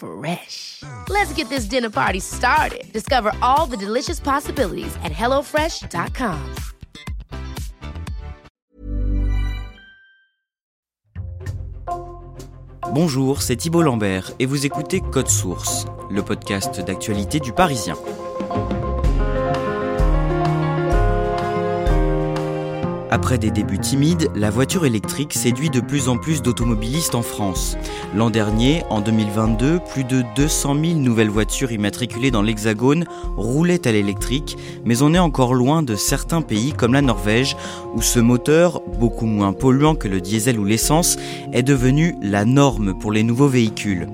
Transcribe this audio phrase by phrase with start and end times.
[0.00, 0.82] Fresh.
[1.08, 2.90] Let's get this dinner party started.
[2.92, 6.38] Discover all the delicious possibilities at hellofresh.com.
[12.92, 17.94] Bonjour, c'est Thibault Lambert et vous écoutez Code Source, le podcast d'actualité du Parisien.
[23.12, 27.76] Après des débuts timides, la voiture électrique séduit de plus en plus d'automobilistes en France.
[28.14, 33.04] L'an dernier, en 2022, plus de 200 000 nouvelles voitures immatriculées dans l'Hexagone
[33.36, 37.56] roulaient à l'électrique, mais on est encore loin de certains pays comme la Norvège,
[37.94, 41.16] où ce moteur, beaucoup moins polluant que le diesel ou l'essence,
[41.52, 44.06] est devenu la norme pour les nouveaux véhicules.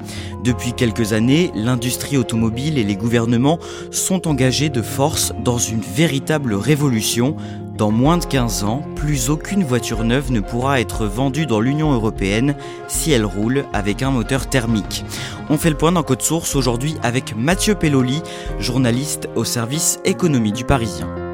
[0.43, 3.59] Depuis quelques années, l'industrie automobile et les gouvernements
[3.91, 7.37] sont engagés de force dans une véritable révolution
[7.77, 11.93] dans moins de 15 ans, plus aucune voiture neuve ne pourra être vendue dans l'Union
[11.93, 12.55] européenne
[12.89, 15.05] si elle roule avec un moteur thermique.
[15.51, 18.23] On fait le point dans Code Source aujourd'hui avec Mathieu Pelloli,
[18.59, 21.26] journaliste au service économie du Parisien.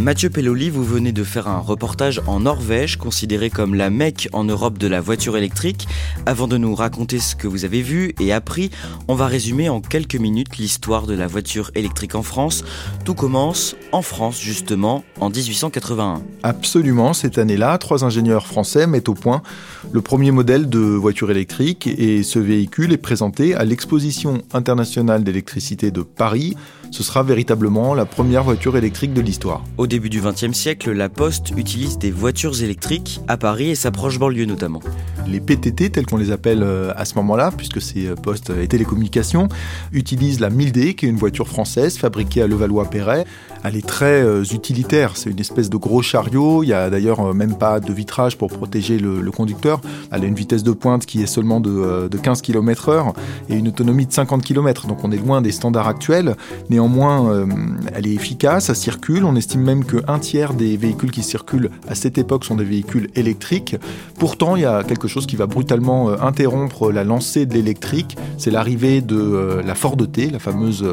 [0.00, 4.44] Mathieu Pelloli, vous venez de faire un reportage en Norvège, considéré comme la Mecque en
[4.44, 5.88] Europe de la voiture électrique.
[6.24, 8.70] Avant de nous raconter ce que vous avez vu et appris,
[9.08, 12.64] on va résumer en quelques minutes l'histoire de la voiture électrique en France.
[13.04, 16.22] Tout commence en France, justement, en 1881.
[16.44, 19.42] Absolument, cette année-là, trois ingénieurs français mettent au point
[19.90, 25.90] le premier modèle de voiture électrique et ce véhicule est présenté à l'exposition internationale d'électricité
[25.90, 26.54] de Paris.
[26.90, 29.62] Ce sera véritablement la première voiture électrique de l'histoire.
[29.76, 33.90] Au début du XXe siècle, la Poste utilise des voitures électriques à Paris et sa
[33.90, 34.80] proche banlieue notamment.
[35.26, 38.66] Les PTT, tels qu'on les appelle euh, à ce moment-là, puisque c'est euh, Poste et
[38.66, 39.48] Télécommunications,
[39.92, 43.26] utilisent la 1000D, qui est une voiture française fabriquée à Levallois-Perret.
[43.64, 46.62] Elle est très euh, utilitaire, c'est une espèce de gros chariot.
[46.62, 49.80] Il y a d'ailleurs même pas de vitrage pour protéger le, le, conducteur.
[50.10, 53.12] Elle a une vitesse de pointe qui est seulement de, de 15 km/h
[53.50, 54.86] et une autonomie de 50 km.
[54.86, 56.36] Donc on est loin des standards actuels.
[56.78, 57.46] Néanmoins, euh,
[57.92, 59.24] elle est efficace, ça circule.
[59.24, 63.10] On estime même qu'un tiers des véhicules qui circulent à cette époque sont des véhicules
[63.16, 63.74] électriques.
[64.16, 68.16] Pourtant, il y a quelque chose qui va brutalement euh, interrompre la lancée de l'électrique.
[68.36, 70.86] C'est l'arrivée de euh, la Ford T, la fameuse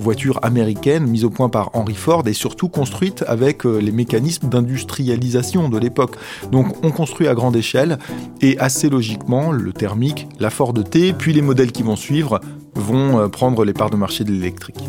[0.00, 5.68] voiture américaine mise au point par Henry Ford et surtout construite avec les mécanismes d'industrialisation
[5.68, 6.16] de l'époque.
[6.50, 8.00] Donc on construit à grande échelle
[8.40, 12.40] et assez logiquement, le thermique, la Ford T, puis les modèles qui vont suivre
[12.74, 14.82] vont prendre les parts de marché de l'électrique.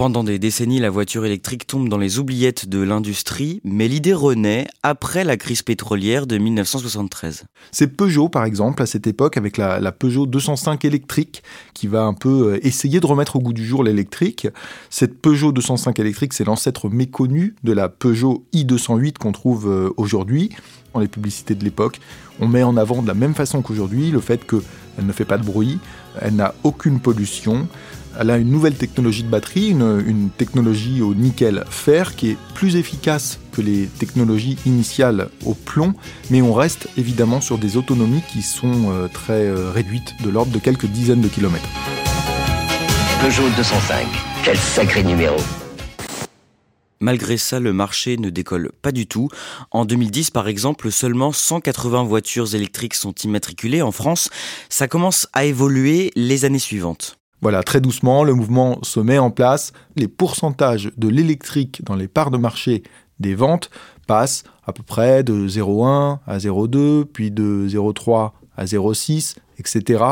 [0.00, 4.66] Pendant des décennies, la voiture électrique tombe dans les oubliettes de l'industrie, mais l'idée renaît
[4.82, 7.44] après la crise pétrolière de 1973.
[7.70, 11.42] C'est Peugeot, par exemple, à cette époque, avec la, Peugeot 205 électrique,
[11.74, 14.48] qui va un peu essayer de remettre au goût du jour l'électrique.
[14.88, 20.48] Cette Peugeot 205 électrique, c'est l'ancêtre méconnu de la Peugeot i208 qu'on trouve aujourd'hui
[20.94, 22.00] dans les publicités de l'époque.
[22.40, 25.36] On met en avant de la même façon qu'aujourd'hui le fait qu'elle ne fait pas
[25.36, 25.78] de bruit,
[26.20, 27.68] elle n'a aucune pollution,
[28.18, 32.76] elle a une nouvelle technologie de batterie, une, une, technologie au nickel-fer qui est plus
[32.76, 35.94] efficace que les technologies initiales au plomb,
[36.30, 40.52] mais on reste évidemment sur des autonomies qui sont euh, très euh, réduites, de l'ordre
[40.52, 41.68] de quelques dizaines de kilomètres.
[43.20, 44.06] Peugeot 205,
[44.44, 45.36] quel sacré numéro
[47.02, 49.28] Malgré ça, le marché ne décolle pas du tout.
[49.70, 54.28] En 2010, par exemple, seulement 180 voitures électriques sont immatriculées en France.
[54.68, 57.19] Ça commence à évoluer les années suivantes.
[57.42, 59.72] Voilà, très doucement, le mouvement se met en place.
[59.96, 62.82] Les pourcentages de l'électrique dans les parts de marché
[63.18, 63.70] des ventes
[64.06, 70.04] passent à peu près de 0,1 à 0,2, puis de 0,3 à 0,6, etc.,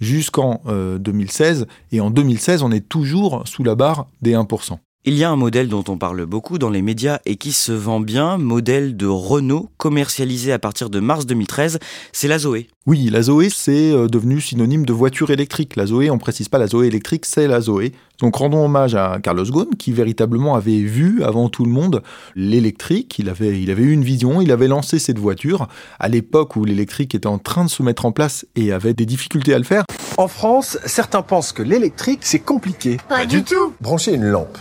[0.00, 1.66] jusqu'en euh, 2016.
[1.92, 4.78] Et en 2016, on est toujours sous la barre des 1%.
[5.06, 7.72] Il y a un modèle dont on parle beaucoup dans les médias et qui se
[7.72, 11.78] vend bien, modèle de Renault commercialisé à partir de mars 2013,
[12.12, 12.68] c'est la Zoé.
[12.86, 15.74] Oui, la Zoé, c'est euh, devenu synonyme de voiture électrique.
[15.76, 17.92] La Zoé, on précise pas la Zoé électrique, c'est la Zoé.
[18.20, 22.02] Donc rendons hommage à Carlos Ghosn, qui véritablement avait vu avant tout le monde
[22.36, 23.18] l'électrique.
[23.18, 25.66] Il avait, il avait eu une vision, il avait lancé cette voiture
[25.98, 29.06] à l'époque où l'électrique était en train de se mettre en place et avait des
[29.06, 29.84] difficultés à le faire.
[30.18, 32.98] En France, certains pensent que l'électrique, c'est compliqué.
[33.08, 33.72] Pas du tout.
[33.80, 34.58] Brancher une lampe.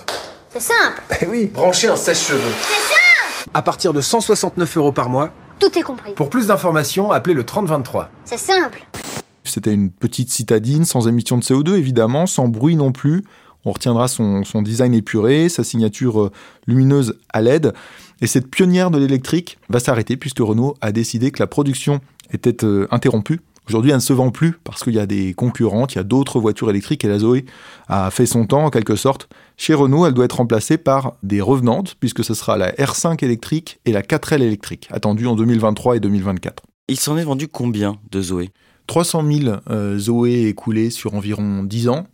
[0.53, 1.03] C'est simple.
[1.21, 2.39] Eh oui, brancher un sèche-cheveux.
[2.61, 3.49] C'est simple.
[3.53, 5.33] À partir de 169 euros par mois.
[5.63, 6.11] Tout est compris.
[6.11, 8.09] Pour plus d'informations, appelez le 3023.
[8.25, 8.85] C'est simple.
[9.45, 13.23] C'était une petite citadine sans émission de CO2 évidemment, sans bruit non plus.
[13.63, 16.31] On retiendra son, son design épuré, sa signature euh,
[16.67, 17.73] lumineuse à LED.
[18.19, 22.01] Et cette pionnière de l'électrique va s'arrêter puisque Renault a décidé que la production
[22.33, 25.93] était euh, interrompue Aujourd'hui, elle ne se vend plus parce qu'il y a des concurrentes,
[25.93, 27.45] il y a d'autres voitures électriques et la Zoé
[27.87, 29.29] a fait son temps en quelque sorte.
[29.55, 33.79] Chez Renault, elle doit être remplacée par des revenantes puisque ce sera la R5 électrique
[33.85, 36.63] et la 4L électrique, attendues en 2023 et 2024.
[36.89, 38.51] Il s'en est vendu combien de Zoé?
[38.87, 42.05] 300 000 euh, Zoé écoulées sur environ 10 ans.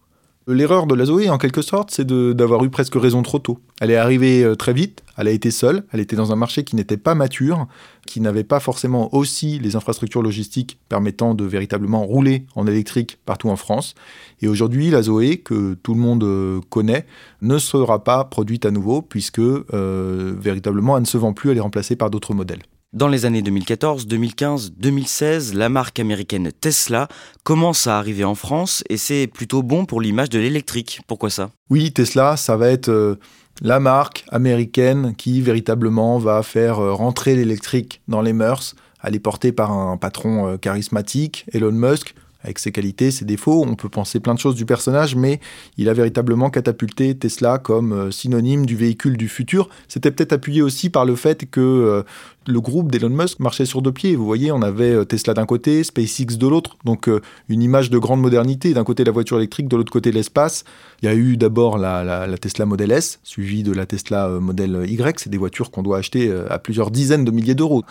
[0.48, 3.60] L'erreur de la Zoé, en quelque sorte, c'est d'avoir eu presque raison trop tôt.
[3.82, 6.64] Elle est arrivée euh, très vite, elle a été seule, elle était dans un marché
[6.64, 7.68] qui n'était pas mature,
[8.08, 13.50] qui n'avait pas forcément aussi les infrastructures logistiques permettant de véritablement rouler en électrique partout
[13.50, 13.94] en France.
[14.42, 17.06] Et aujourd'hui, la Zoé, que tout le monde euh, connaît,
[17.44, 21.58] ne sera pas produite à nouveau, puisque euh, véritablement, elle ne se vend plus, elle
[21.58, 22.64] est remplacée par d'autres modèles.
[22.92, 27.08] Dans les années 2014, 2015, 2016, la marque américaine Tesla
[27.44, 31.02] commence à arriver en France et c'est plutôt bon pour l'image de l'électrique.
[31.06, 31.52] Pourquoi ça?
[31.70, 33.20] Oui, Tesla, ça va être euh,
[33.62, 38.76] la marque américaine qui véritablement va faire euh, rentrer l'électrique dans les mœurs.
[39.04, 43.66] Elle est portée par un patron euh, charismatique, Elon Musk, avec ses qualités, ses défauts.
[43.68, 45.40] On peut penser plein de choses du personnage, mais
[45.78, 49.70] il a véritablement catapulté Tesla comme synonyme du véhicule du futur.
[49.90, 52.06] C'était peut-être appuyé aussi par le fait que
[52.48, 54.16] le groupe d'Elon Musk marchait sur deux pieds.
[54.16, 57.90] Vous voyez, on avait euh, Tesla d'un côté, SpaceX de l'autre, donc euh, une image
[57.90, 58.74] de grande modernité.
[58.74, 60.64] D'un côté la voiture électrique, de l'autre côté l'espace.
[61.02, 64.86] Il y a eu d'abord la, Tesla Model S, suivie de la Tesla euh, Model
[64.88, 65.20] Y.
[65.20, 67.84] C'est des voitures qu'on doit acheter à plusieurs dizaines de milliers d'euros.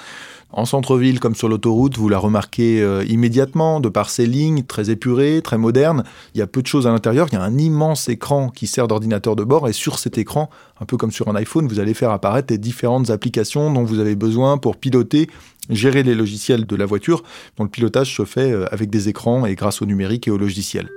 [0.51, 5.43] En centre-ville comme sur l'autoroute, vous la remarquez immédiatement, de par ses lignes très épurées,
[5.43, 6.05] très modernes.
[6.35, 7.29] Il y a peu de choses à l'intérieur.
[7.31, 10.49] Il y a un immense écran qui sert d'ordinateur de bord et sur cet écran,
[10.81, 13.99] un peu comme sur un iPhone, vous allez faire apparaître les différentes applications dont vous
[13.99, 15.29] avez besoin pour piloter,
[15.69, 17.23] gérer les logiciels de la voiture,
[17.59, 20.39] dont le pilotage se fait euh, avec des écrans et grâce au numérique et au
[20.39, 20.89] logiciel.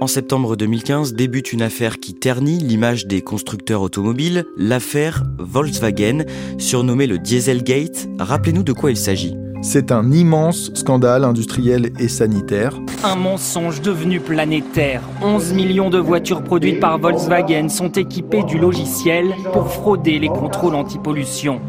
[0.00, 6.24] En septembre 2015 débute une affaire qui ternit l'image des constructeurs automobiles, l'affaire Volkswagen,
[6.56, 8.08] surnommée le Dieselgate.
[8.20, 9.34] Rappelez-nous de quoi il s'agit.
[9.60, 12.78] C'est un immense scandale industriel et sanitaire.
[13.02, 15.02] Un mensonge devenu planétaire.
[15.20, 20.76] 11 millions de voitures produites par Volkswagen sont équipées du logiciel pour frauder les contrôles
[20.76, 21.60] anti-pollution.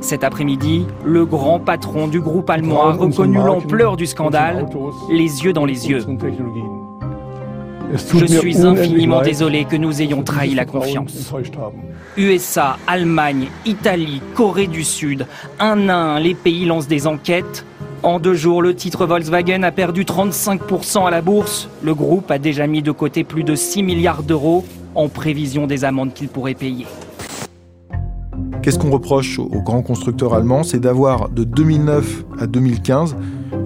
[0.00, 4.66] Cet après-midi, le grand patron du groupe allemand a reconnu l'ampleur du scandale,
[5.10, 6.04] les yeux dans les yeux.
[7.92, 11.32] Je suis infiniment désolé que nous ayons trahi la confiance.
[12.16, 15.26] USA, Allemagne, Italie, Corée du Sud,
[15.60, 17.64] un à un, les pays lancent des enquêtes.
[18.02, 21.68] En deux jours, le titre Volkswagen a perdu 35% à la bourse.
[21.82, 25.84] Le groupe a déjà mis de côté plus de 6 milliards d'euros en prévision des
[25.84, 26.86] amendes qu'il pourrait payer.
[28.64, 33.14] Qu'est-ce qu'on reproche aux grands constructeurs allemands C'est d'avoir de 2009 à 2015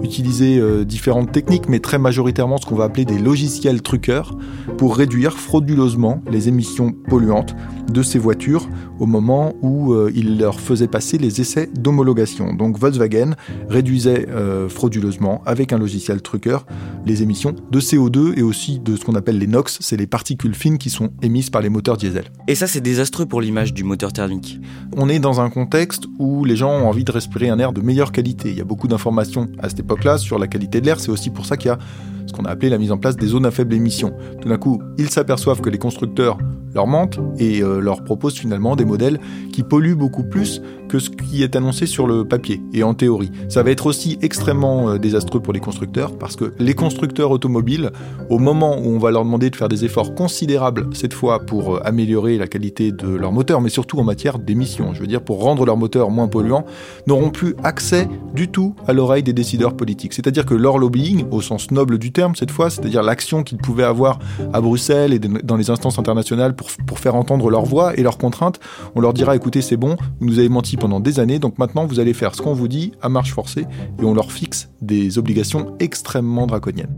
[0.03, 4.35] utilisé euh, différentes techniques, mais très majoritairement ce qu'on va appeler des logiciels truqueurs
[4.77, 7.55] pour réduire frauduleusement les émissions polluantes
[7.91, 8.67] de ces voitures
[8.99, 12.53] au moment où euh, il leur faisait passer les essais d'homologation.
[12.53, 13.31] Donc Volkswagen
[13.69, 16.65] réduisait euh, frauduleusement avec un logiciel truqueur
[17.05, 20.53] les émissions de CO2 et aussi de ce qu'on appelle les NOx, c'est les particules
[20.53, 22.25] fines qui sont émises par les moteurs diesel.
[22.47, 24.59] Et ça c'est désastreux pour l'image du moteur thermique.
[24.95, 27.81] On est dans un contexte où les gens ont envie de respirer un air de
[27.81, 28.49] meilleure qualité.
[28.49, 31.31] Il y a beaucoup d'informations à cette époque-là sur la qualité de l'air, c'est aussi
[31.31, 31.79] pour ça qu'il y a
[32.29, 34.13] ce qu'on a appelé la mise en place des zones à faible émission.
[34.41, 36.37] Tout d'un coup, ils s'aperçoivent que les constructeurs
[36.73, 39.19] leur mentent et euh, leur proposent finalement des modèles
[39.51, 43.31] qui polluent beaucoup plus que ce qui est annoncé sur le papier et en théorie.
[43.47, 47.91] Ça va être aussi extrêmement euh, désastreux pour les constructeurs parce que les constructeurs automobiles,
[48.29, 51.75] au moment où on va leur demander de faire des efforts considérables, cette fois pour
[51.75, 55.21] euh, améliorer la qualité de leur moteur, mais surtout en matière d'émissions, je veux dire
[55.21, 56.65] pour rendre leur moteur moins polluant,
[57.07, 60.13] n'auront plus accès du tout à l'oreille des décideurs politiques.
[60.13, 63.83] C'est-à-dire que leur lobbying, au sens noble du terme cette fois, c'est-à-dire l'action qu'ils pouvaient
[63.83, 64.19] avoir
[64.53, 68.17] à Bruxelles et dans les instances internationales pour, pour faire entendre leur voix et leurs
[68.17, 68.59] contraintes,
[68.95, 71.85] on leur dira écoutez c'est bon, vous nous avez menti pendant des années, donc maintenant
[71.85, 73.65] vous allez faire ce qu'on vous dit à marche forcée,
[73.99, 76.95] et on leur fixe des obligations extrêmement draconiennes.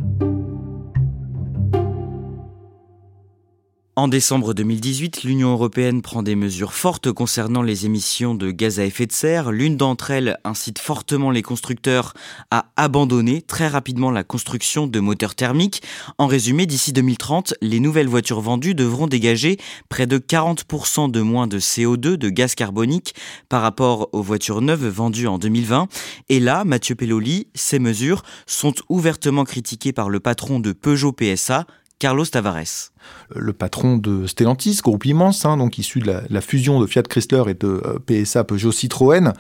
[3.97, 8.85] En décembre 2018, l'Union européenne prend des mesures fortes concernant les émissions de gaz à
[8.85, 9.51] effet de serre.
[9.51, 12.13] L'une d'entre elles incite fortement les constructeurs
[12.51, 15.83] à abandonner très rapidement la construction de moteurs thermiques.
[16.17, 19.57] En résumé, d'ici 2030, les nouvelles voitures vendues devront dégager
[19.89, 23.13] près de 40% de moins de CO2, de gaz carbonique,
[23.49, 25.89] par rapport aux voitures neuves vendues en 2020.
[26.29, 31.65] Et là, Mathieu Pelloli, ces mesures sont ouvertement critiquées par le patron de Peugeot PSA,
[31.99, 32.91] Carlos Tavares
[33.35, 37.43] le patron de Stellantis, groupe immense, hein, donc issu de la, fusion de Fiat Chrysler
[37.47, 39.33] et de euh, PSA Peugeot Citroën,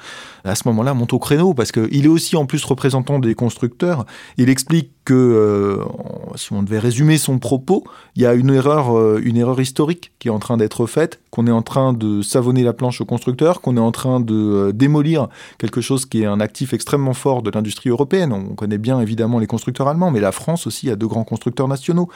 [0.43, 4.05] à ce moment-là monte au créneau parce qu'il est aussi en plus représentant des constructeurs.
[4.37, 5.83] Il explique que, euh,
[6.35, 7.83] si on devait résumer son propos,
[8.15, 11.19] il y a une erreur, euh, une erreur historique qui est en train d'être faite,
[11.31, 14.71] qu'on est en train de savonner la planche aux constructeurs, qu'on est en train de
[14.73, 15.27] démolir
[15.57, 18.31] quelque chose qui est un actif extrêmement fort de l'industrie européenne.
[18.31, 21.67] On connaît bien évidemment les constructeurs allemands, mais la France aussi a deux grands constructeurs
[21.67, 22.09] nationaux.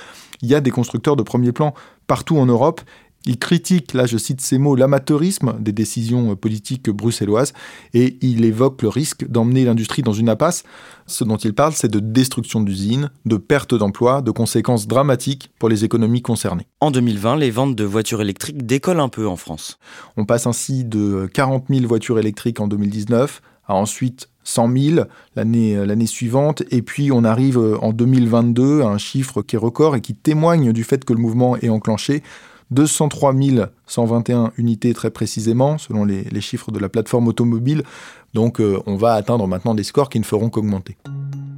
[0.45, 1.73] Il y a des constructeurs de premier plan
[2.05, 2.81] partout en Europe.
[3.25, 7.53] Il critique, là je cite ces mots, l'amateurisme des décisions politiques bruxelloises
[7.95, 10.63] et il évoque le risque d'emmener l'industrie dans une impasse.
[11.07, 15.67] Ce dont il parle, c'est de destruction d'usines, de perte d'emplois, de conséquences dramatiques pour
[15.67, 16.67] les économies concernées.
[16.79, 19.79] En 2020, les ventes de voitures électriques décollent un peu en France.
[20.15, 25.75] On passe ainsi de 40 000 voitures électriques en 2019 à ensuite 100 000 l'année,
[25.75, 26.63] euh, l'année suivante.
[26.71, 30.15] Et puis on arrive euh, en 2022 à un chiffre qui est record et qui
[30.15, 32.23] témoigne du fait que le mouvement est enclenché.
[32.71, 33.35] 203
[33.85, 37.83] 121 unités très précisément, selon les, chiffres de la plateforme automobile.
[38.33, 40.97] Donc euh, on va atteindre maintenant des scores qui ne feront qu'augmenter.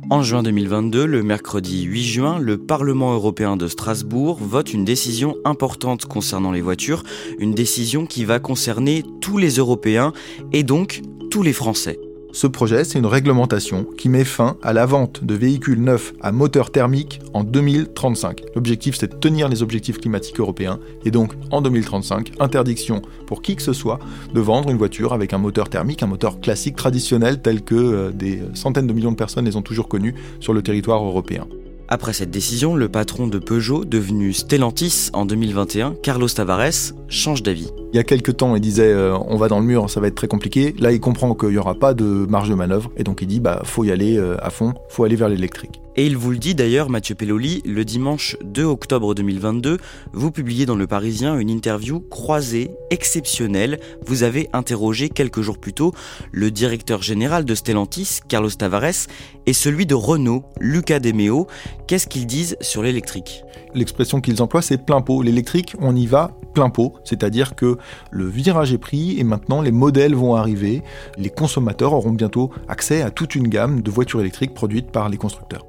[0.10, 5.36] En juin 2022, le mercredi 8 juin, le Parlement européen de Strasbourg vote une décision
[5.44, 7.04] importante concernant les voitures,
[7.40, 10.14] une décision qui va concerner tous les Européens
[10.54, 12.00] et donc tous les Français.
[12.38, 16.32] Ce projet, c'est une réglementation qui met fin à la vente de véhicules neufs à
[16.32, 18.44] moteur thermique en 2035.
[18.54, 23.56] L'objectif, c'est de tenir les objectifs climatiques européens et donc en 2035, interdiction pour qui
[23.56, 23.98] que ce soit
[24.36, 28.12] de vendre une voiture avec un moteur thermique, un moteur classique traditionnel tel que euh,
[28.12, 31.48] des centaines de millions de personnes les ont toujours connus sur le territoire européen.
[31.90, 37.70] Après cette décision, le patron de Peugeot, devenu Stellantis en 2021, Carlos Tavares, change d'avis.
[37.94, 40.08] Il y a quelques temps, il disait euh, on va dans le mur, ça va
[40.08, 40.76] être très compliqué.
[40.80, 43.40] Là, il comprend qu'il n'y aura pas de marge de manœuvre et donc il dit
[43.40, 45.80] bah faut y aller euh, à fond, faut aller vers l'électrique.
[46.00, 49.80] Et il vous le dit d'ailleurs, Mathieu Pelloli, le dimanche 2 octobre 2022,
[50.14, 53.80] vous publiez dans Le Parisien une interview croisée, exceptionnelle.
[54.06, 55.94] Vous avez interrogé quelques jours plus tôt
[56.32, 59.08] le directeur général de Stellantis, Carlos Tavares,
[59.48, 61.48] et celui de Renault, Luca Demeo.
[61.88, 63.44] Qu'est-ce qu'ils disent sur l'électrique?
[63.74, 65.24] L'expression qu'ils emploient, c'est plein pot.
[65.24, 67.78] L'électrique, on y va plein pot, c'est-à-dire que
[68.12, 70.84] le virage est pris et maintenant les modèles vont arriver.
[71.18, 75.18] Les consommateurs auront bientôt accès à toute une gamme de voitures électriques produites par les
[75.18, 75.67] constructeurs.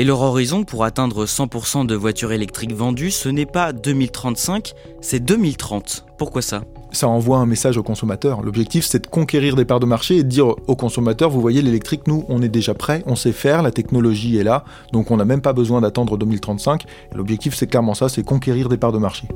[0.00, 5.20] Et leur horizon pour atteindre 100% de voitures électriques vendues, ce n'est pas 2035, c'est
[5.20, 6.06] 2030.
[6.16, 6.62] Pourquoi ça?
[6.90, 8.40] Ça envoie un message aux consommateurs.
[8.40, 11.60] L'objectif, c'est de conquérir des parts de marché et de dire aux consommateurs, vous voyez,
[11.60, 14.64] l'électrique, nous, on est déjà prêt, on sait faire, la technologie est là,
[14.94, 16.86] donc on n'a même pas besoin d'attendre 2035.
[17.14, 19.28] L'objectif, c'est clairement ça, c'est conquérir des parts de marché.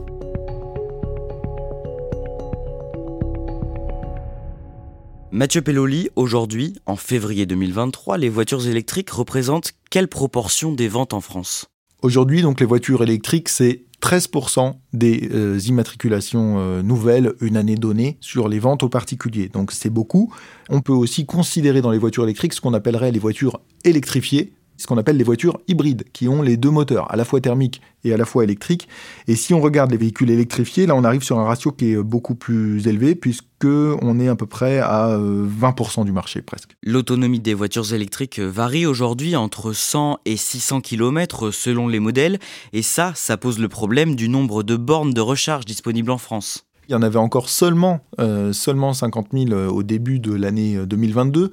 [5.34, 11.20] Mathieu Pelloli, aujourd'hui, en février 2023, les voitures électriques représentent quelle proportion des ventes en
[11.20, 11.66] France?
[12.02, 18.16] Aujourd'hui, donc les voitures électriques, c'est 13% des euh, immatriculations euh, nouvelles une année donnée
[18.20, 19.48] sur les ventes aux particuliers.
[19.48, 20.32] Donc c'est beaucoup.
[20.68, 24.86] On peut aussi considérer dans les voitures électriques ce qu'on appellerait les voitures électrifiées, ce
[24.86, 28.12] qu'on appelle les voitures hybrides, qui ont les deux moteurs, à la fois thermiques et
[28.12, 28.88] à la fois électriques.
[29.28, 31.96] Et si on regarde les véhicules électrifiés, là on arrive sur un ratio qui est
[31.96, 36.76] beaucoup plus élevé, puisque on est à peu près à 20% euh, du marché presque.
[36.82, 42.38] L'autonomie des voitures électriques varie aujourd'hui entre 100 et 600 km selon les modèles,
[42.72, 46.66] et ça, ça pose le problème du nombre de bornes de recharge disponibles en France.
[46.88, 50.76] Il y en avait encore seulement, euh, seulement 50 000 euh, au début de l'année
[50.84, 51.50] 2022.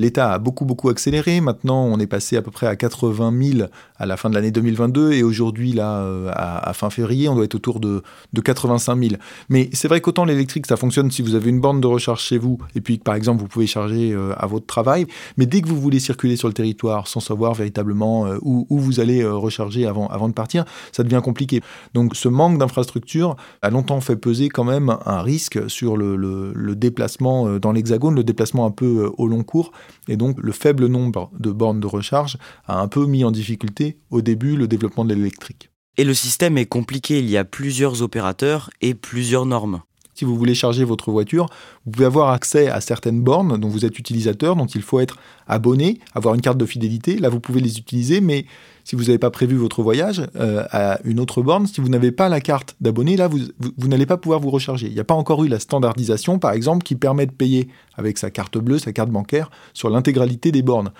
[0.00, 1.40] L'État a beaucoup, beaucoup accéléré.
[1.40, 4.52] Maintenant, on est passé à peu près à 80 000 à la fin de l'année
[4.52, 8.96] 2022 et aujourd'hui, là, euh, à, fin février, on doit être autour de, de 85
[8.96, 9.14] 000.
[9.48, 12.38] Mais c'est vrai qu'autant l'électrique, ça fonctionne si vous avez une borne de recharge chez
[12.38, 15.06] vous et puis, par exemple, vous pouvez charger euh, à votre travail.
[15.36, 19.00] Mais dès que vous voulez circuler sur le territoire sans savoir véritablement euh, où, vous
[19.00, 21.60] allez recharger avant, de partir, ça devient compliqué.
[21.94, 27.58] Donc, ce manque d'infrastructure a longtemps fait peser quand même un risque sur le déplacement
[27.58, 29.72] dans l'hexagone, le déplacement un peu au long cours.
[30.08, 33.98] Et donc le faible nombre de bornes de recharge a un peu mis en difficulté
[34.10, 35.70] au début le développement de l'électrique.
[35.96, 39.82] Et le système est compliqué, il y a plusieurs opérateurs et plusieurs normes.
[40.18, 41.46] Si vous voulez charger votre voiture,
[41.86, 45.16] vous pouvez avoir accès à certaines bornes dont vous êtes utilisateur, dont il faut être
[45.46, 47.18] abonné, avoir une carte de fidélité.
[47.18, 48.44] Là, vous pouvez les utiliser, mais
[48.82, 52.10] si vous n'avez pas prévu votre voyage euh, à une autre borne, si vous n'avez
[52.10, 54.88] pas la carte d'abonné, là, vous, n'allez pas pouvoir vous recharger.
[54.88, 58.18] Il n'y a pas encore eu la standardisation, par exemple, qui permet de payer avec
[58.18, 60.90] sa carte bleue, sa carte bancaire, sur l'intégralité des bornes.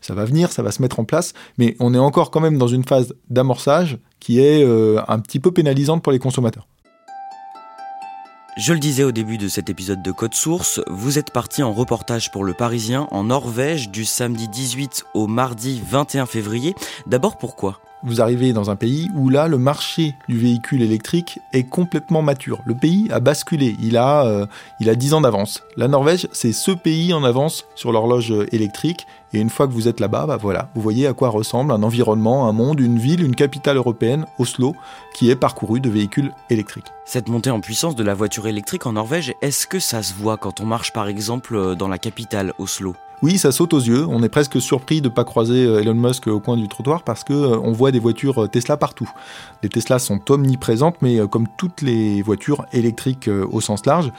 [0.00, 2.58] Ça va venir, ça va se mettre en place, mais on est encore quand même
[2.58, 6.67] dans une phase d'amorçage qui est euh, un petit peu pénalisante pour les consommateurs.
[8.58, 11.72] Je le disais au début de cet épisode de Code Source, vous êtes parti en
[11.72, 16.74] reportage pour Le Parisien en Norvège du samedi 18 au mardi 21 février.
[17.06, 17.78] D'abord pourquoi?
[18.02, 22.60] Vous arrivez dans un pays où là, le marché du véhicule électrique est complètement mature.
[22.64, 24.46] Le pays a basculé, il a, euh,
[24.80, 25.62] il a 10 ans d'avance.
[25.76, 29.06] La Norvège, c'est ce pays en avance sur l'horloge électrique.
[29.32, 31.82] Et une fois que vous êtes là-bas, bah voilà, vous voyez à quoi ressemble un
[31.82, 34.74] environnement, un monde, une ville, une capitale européenne, Oslo,
[35.14, 36.86] qui est parcourue de véhicules électriques.
[37.04, 40.36] Cette montée en puissance de la voiture électrique en Norvège, est-ce que ça se voit
[40.36, 42.94] quand on marche par exemple dans la capitale, Oslo?
[43.20, 44.06] Oui, ça saute aux yeux.
[44.08, 47.02] On est presque surpris de ne pas croiser euh, Elon Musk au coin du trottoir
[47.02, 49.10] parce que euh, on voit des voitures euh, Tesla partout.
[49.64, 54.12] Les Tesla sont omniprésentes, mais comme toutes les voitures électriques au sens large,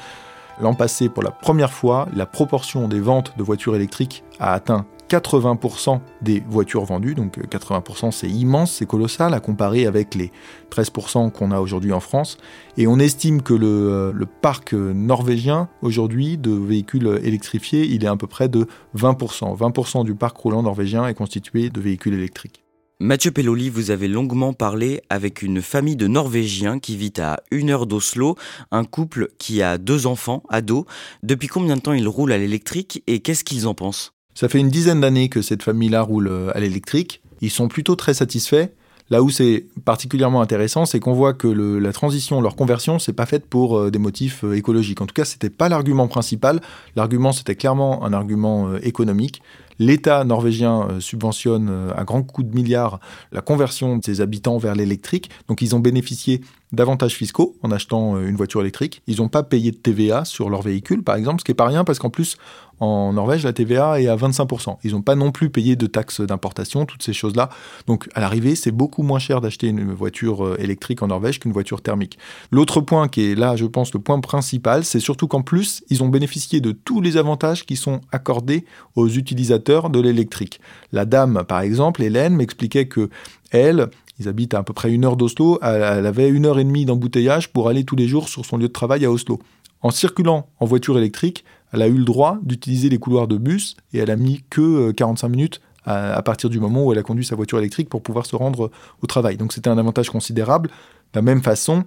[0.59, 4.85] l'an passé, pour la première fois, la proportion des ventes de voitures électriques a atteint
[5.09, 10.31] 80% des voitures vendues, donc 80% euh, c'est immense, c'est colossal à comparer avec les
[10.71, 12.37] 13% qu'on a aujourd'hui en France.
[12.77, 18.15] Et on estime que le, euh, parc norvégien aujourd'hui de véhicules électrifiés, il est à
[18.15, 19.57] peu près de 20%.
[19.57, 22.63] 20% du parc roulant norvégien est constitué de véhicules électriques.
[23.01, 27.69] Mathieu Pelloli, vous avez longuement parlé avec une famille de Norvégiens qui vit à une
[27.69, 28.35] heure d'Oslo,
[28.71, 30.83] un couple qui a deux enfants, ados.
[31.23, 34.18] Depuis combien de temps ils roulent à l'électrique et qu'est-ce qu'ils en pensent?
[34.33, 37.21] Ça fait une dizaine d'années que cette famille-là roule euh, à l'électrique.
[37.41, 38.69] Ils sont plutôt très satisfaits.
[39.09, 43.25] Là où c'est particulièrement intéressant, c'est qu'on voit que la transition, leur conversion, c'est pas
[43.25, 45.01] faite pour euh, des motifs euh, écologiques.
[45.01, 46.61] En tout cas, c'était pas l'argument principal.
[46.95, 49.41] L'argument, c'était clairement un argument économique.
[49.79, 52.99] L'État norvégien subventionne à grands coups de milliards
[53.31, 55.29] la conversion de ses habitants vers l'électrique.
[55.47, 59.01] Donc, ils ont bénéficié d'avantages fiscaux en achetant une voiture électrique.
[59.07, 61.67] Ils n'ont pas payé de TVA sur leur véhicule, par exemple, ce qui n'est pas
[61.67, 62.37] rien parce qu'en plus,
[62.79, 64.77] en Norvège, la TVA est à 25%.
[64.83, 67.49] Ils n'ont pas non plus payé de taxes d'importation, toutes ces choses-là.
[67.87, 71.51] Donc à l'arrivée, c'est beaucoup moins cher d'acheter une voiture euh, électrique en Norvège qu'une
[71.51, 72.17] voiture thermique.
[72.51, 76.03] L'autre point qui est là, je pense, le point principal, c'est surtout qu'en plus, ils
[76.03, 78.65] ont bénéficié de tous les avantages qui sont accordés
[78.95, 80.59] aux utilisateurs de l'électrique.
[80.91, 83.09] La dame, par exemple, Hélène, m'expliquait que
[83.51, 83.87] elle,
[84.19, 87.53] ils habitent à, peu près une heure d'Oslo, elle avait une heure et demie d'embouteillage
[87.53, 89.39] pour aller tous les jours sur son lieu de travail à Oslo.
[89.81, 93.77] En circulant en voiture électrique, elle a eu le droit d'utiliser les couloirs de bus
[93.93, 97.03] et elle a mis que 45 euh, minutes à, partir du moment où elle a
[97.03, 98.69] conduit sa voiture électrique pour pouvoir se rendre
[99.01, 99.37] au travail.
[99.37, 100.69] Donc c'était un avantage considérable.
[101.13, 101.83] De la même façon,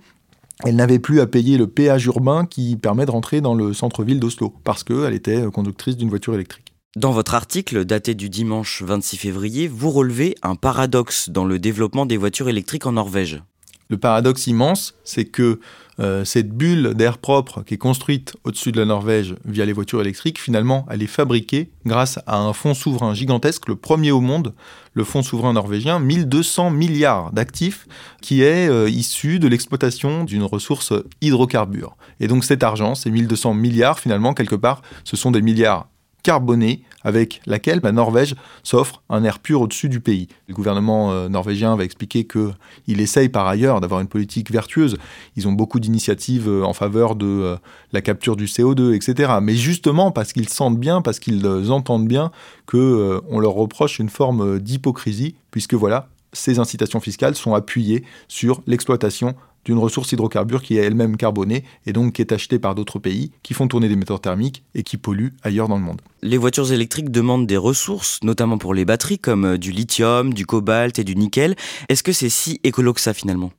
[0.65, 4.21] elle n'avait plus à payer le péage urbain qui permet de rentrer dans le centre-ville
[4.21, 6.62] d'Oslo parce qu'elle était euh, conductrice d'une voiture électrique.
[6.95, 12.05] Dans votre article daté du dimanche 26 février, vous relevez un paradoxe dans le développement
[12.05, 13.43] des voitures électriques en Norvège.
[13.89, 15.59] Le paradoxe immense, c'est que
[16.01, 20.03] euh, cette bulle d'air propre qui est construite au-dessus de la Norvège via les voitures
[20.03, 24.53] électriques, finalement, elle est fabriquée grâce à un fonds souverain gigantesque, le premier au monde,
[24.93, 27.87] le fonds souverain norvégien, 1200 milliards d'actifs,
[28.21, 31.97] qui est euh, issu de l'exploitation d'une ressource hydrocarbure.
[32.21, 35.89] Et donc cet argent, ces 1200 milliards, finalement, quelque part, ce sont des milliards
[36.23, 40.29] carbonée avec laquelle la Norvège s'offre un air pur au-dessus du pays.
[40.49, 44.97] Le gouvernement euh, norvégien va expliquer qu'il essaye par ailleurs d'avoir une politique vertueuse.
[45.37, 47.57] Ils ont beaucoup d'initiatives euh, en faveur de euh,
[47.93, 49.35] la capture du CO2, etc.
[49.43, 52.31] Mais justement parce qu'ils sentent bien, parce qu'ils entendent bien
[52.67, 59.35] qu'on leur reproche une forme d'hypocrisie, puisque voilà, ces incitations fiscales sont appuyées sur l'exploitation
[59.65, 63.33] d'une ressource hydrocarbure qui est elle-même carbonée et donc qui est achetée par d'autres pays
[63.43, 66.01] qui font tourner des moteurs thermiques et qui polluent ailleurs dans le monde.
[66.23, 70.47] Les voitures électriques demandent des ressources, notamment pour les batteries comme euh, du lithium, du
[70.47, 71.57] cobalt et du nickel.
[71.89, 73.53] Est-ce que c'est si écolo que ça finalement?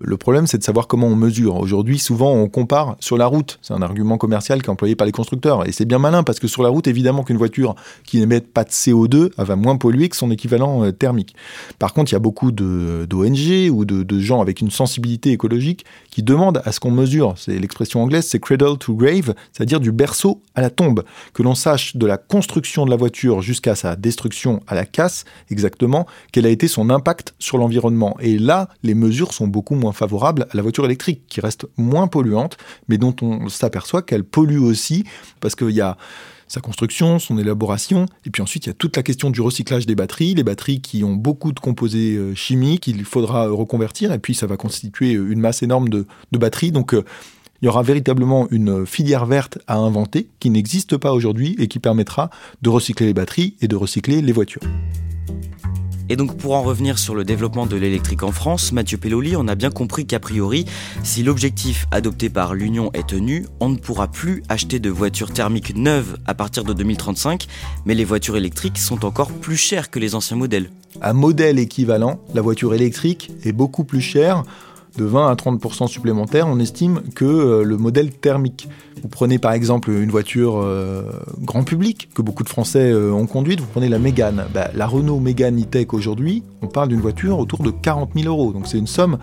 [0.00, 1.56] Le problème, c'est de savoir comment on mesure.
[1.56, 3.58] Aujourd'hui, souvent, on compare sur la route.
[3.62, 5.66] C'est un argument commercial qui est employé par les constructeurs.
[5.66, 7.74] Et c'est bien malin parce que sur la route, évidemment qu'une voiture
[8.04, 11.34] qui n'émet pas de CO2 elle va moins polluer que son équivalent euh, thermique.
[11.78, 15.84] Par contre, il y a beaucoup d'ONG ou de, de, gens avec une sensibilité écologique
[16.10, 17.34] qui demandent à ce qu'on mesure.
[17.36, 21.04] C'est l'expression anglaise, c'est cradle to grave, c'est-à-dire du berceau à la tombe.
[21.32, 25.24] Que l'on sache de la construction de la voiture jusqu'à sa destruction à la casse,
[25.50, 28.16] exactement, quel a été son impact sur l'environnement.
[28.20, 32.08] Et là, les mesures sont beaucoup moins favorables à la voiture électrique, qui reste moins
[32.08, 32.56] polluante,
[32.88, 35.04] mais dont on s'aperçoit qu'elle pollue aussi,
[35.38, 35.96] parce qu'il y a
[36.48, 39.86] sa construction, son élaboration, et puis ensuite il y a toute la question du recyclage
[39.86, 44.18] des batteries, les batteries qui ont beaucoup de composés euh, chimiques, il faudra reconvertir, et
[44.18, 47.04] puis ça va constituer une masse énorme de, batteries, donc euh,
[47.62, 51.78] il y aura véritablement une filière verte à inventer qui n'existe pas aujourd'hui et qui
[51.78, 52.28] permettra
[52.60, 54.62] de recycler les batteries et de recycler les voitures.
[56.10, 59.48] Et donc pour en revenir sur le développement de l'électrique en France, Mathieu Pelloli, on
[59.48, 60.66] a bien compris qu'a priori,
[61.02, 65.74] si l'objectif adopté par l'Union est tenu, on ne pourra plus acheter de voitures thermiques
[65.74, 67.46] neuves à partir de 2035,
[67.86, 70.70] mais les voitures électriques sont encore plus chères que les anciens modèles.
[71.00, 74.44] Un modèle équivalent, la voiture électrique est beaucoup plus chère
[74.96, 78.68] de 20 à 30% supplémentaires, on estime que euh, le modèle thermique.
[79.02, 81.02] Vous prenez par exemple une voiture euh,
[81.40, 84.46] grand public que beaucoup de Français euh, ont conduite, vous prenez la Mégane.
[84.54, 88.52] Bah, la Renault Mégane E-Tech aujourd'hui, on parle d'une voiture autour de 40 000 euros,
[88.52, 89.18] donc c'est une somme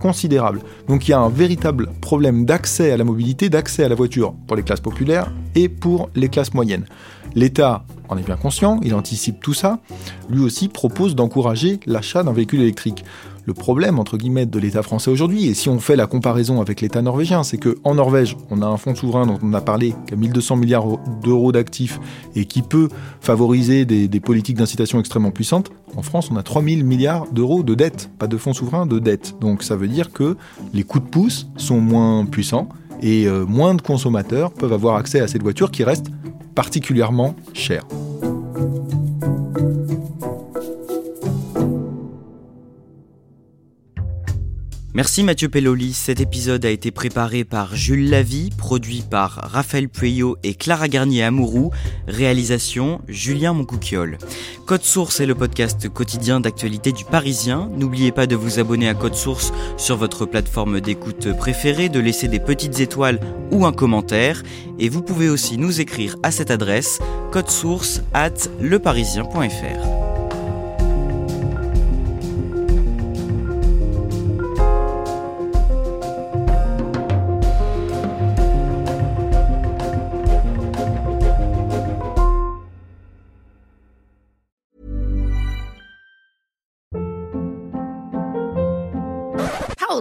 [0.00, 0.60] considérable.
[0.88, 4.34] Donc il y a un véritable problème d'accès à la mobilité, d'accès à la voiture
[4.46, 6.86] pour les classes populaires et pour les classes moyennes.
[7.34, 9.78] L'État en est bien conscient, il anticipe tout ça.
[10.28, 13.04] Lui aussi propose d'encourager l'achat d'un véhicule électrique
[13.44, 15.46] le problème entre guillemets de l'État français aujourd'hui.
[15.46, 18.66] Et si on fait la comparaison avec l'État norvégien, c'est que en Norvège, on a
[18.66, 20.86] un fonds souverain dont on a parlé, qui a 1200 milliards
[21.22, 22.00] d'euros d'actifs
[22.34, 22.88] et qui peut
[23.20, 25.70] favoriser des, des politiques d'incitation extrêmement puissantes.
[25.96, 29.34] En France, on a 3000 milliards d'euros de dettes, pas de fonds souverains, de dettes.
[29.40, 30.36] Donc ça veut dire que
[30.72, 32.68] les coups de pouce sont moins puissants
[33.02, 36.06] et euh, moins de consommateurs peuvent avoir accès à cette voiture qui reste
[36.54, 37.84] particulièrement chère.
[45.02, 45.94] Merci Mathieu Pelloli.
[45.94, 51.24] Cet épisode a été préparé par Jules Lavie, produit par Raphaël Pueyo et Clara Garnier
[51.24, 51.72] Amourou,
[52.06, 54.16] réalisation Julien Moncouquiole.
[54.64, 57.68] Code Source est le podcast quotidien d'actualité du Parisien.
[57.76, 62.28] N'oubliez pas de vous abonner à Code Source sur votre plateforme d'écoute préférée, de laisser
[62.28, 63.18] des petites étoiles
[63.50, 64.44] ou un commentaire.
[64.78, 67.00] Et vous pouvez aussi nous écrire à cette adresse
[67.48, 70.11] source at leparisien.fr.